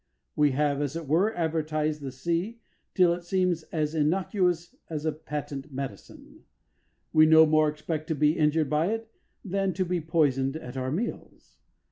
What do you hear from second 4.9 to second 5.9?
a patent